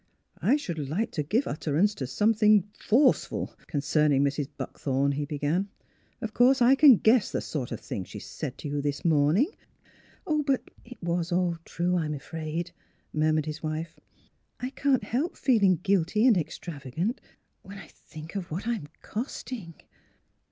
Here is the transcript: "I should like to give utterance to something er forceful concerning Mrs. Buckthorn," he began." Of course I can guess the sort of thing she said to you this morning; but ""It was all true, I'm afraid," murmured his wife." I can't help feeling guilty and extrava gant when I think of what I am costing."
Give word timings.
"I 0.51 0.55
should 0.55 0.79
like 0.89 1.11
to 1.11 1.21
give 1.21 1.45
utterance 1.47 1.93
to 1.93 2.07
something 2.07 2.61
er 2.61 2.63
forceful 2.87 3.53
concerning 3.67 4.23
Mrs. 4.23 4.47
Buckthorn," 4.57 5.11
he 5.11 5.25
began." 5.25 5.69
Of 6.23 6.33
course 6.33 6.59
I 6.59 6.73
can 6.73 6.97
guess 6.97 7.31
the 7.31 7.39
sort 7.39 7.71
of 7.71 7.79
thing 7.79 8.05
she 8.05 8.17
said 8.17 8.57
to 8.57 8.67
you 8.67 8.81
this 8.81 9.05
morning; 9.05 9.51
but 10.25 10.63
""It 10.85 10.97
was 11.03 11.31
all 11.31 11.59
true, 11.65 11.97
I'm 11.99 12.15
afraid," 12.15 12.71
murmured 13.13 13.45
his 13.45 13.61
wife." 13.61 13.99
I 14.59 14.71
can't 14.71 15.03
help 15.03 15.37
feeling 15.37 15.75
guilty 15.75 16.25
and 16.25 16.35
extrava 16.35 16.91
gant 16.95 17.21
when 17.61 17.77
I 17.77 17.85
think 17.89 18.33
of 18.35 18.49
what 18.49 18.67
I 18.67 18.73
am 18.73 18.87
costing." 19.03 19.75